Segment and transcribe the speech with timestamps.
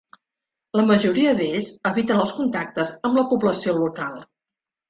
[0.79, 4.21] La majoria d'ells eviten els contactes amb la població local.